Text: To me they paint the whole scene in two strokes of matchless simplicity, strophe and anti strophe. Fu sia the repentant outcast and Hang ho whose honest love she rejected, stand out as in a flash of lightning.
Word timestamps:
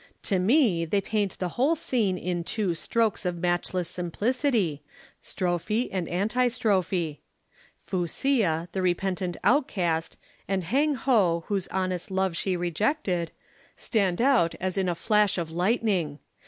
To 0.23 0.39
me 0.39 0.83
they 0.83 0.99
paint 0.99 1.37
the 1.37 1.49
whole 1.49 1.75
scene 1.75 2.17
in 2.17 2.43
two 2.43 2.73
strokes 2.73 3.23
of 3.23 3.37
matchless 3.37 3.87
simplicity, 3.87 4.81
strophe 5.21 5.89
and 5.91 6.09
anti 6.09 6.47
strophe. 6.47 7.19
Fu 7.77 8.07
sia 8.07 8.67
the 8.71 8.81
repentant 8.81 9.37
outcast 9.43 10.17
and 10.47 10.63
Hang 10.63 10.95
ho 10.95 11.43
whose 11.49 11.67
honest 11.67 12.09
love 12.09 12.35
she 12.35 12.57
rejected, 12.57 13.29
stand 13.77 14.19
out 14.23 14.55
as 14.59 14.75
in 14.75 14.89
a 14.89 14.95
flash 14.95 15.37
of 15.37 15.51
lightning. 15.51 16.17